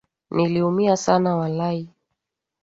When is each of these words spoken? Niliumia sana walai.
Niliumia 0.31 0.97
sana 0.97 1.35
walai. 1.37 1.89